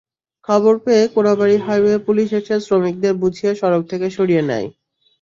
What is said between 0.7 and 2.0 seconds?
পেয়ে কোনাবাড়ী হাইওয়ে